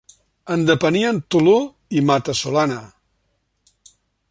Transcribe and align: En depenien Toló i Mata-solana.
En 0.53 0.63
depenien 0.69 1.19
Toló 1.35 1.53
i 1.99 2.03
Mata-solana. 2.11 2.81